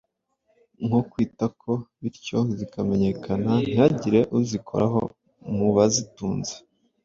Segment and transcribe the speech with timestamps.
[0.85, 1.69] nko kwitako
[2.01, 5.01] bityo zikamenyekana ntihagire uzikoraho
[5.57, 6.53] mu bazitunze.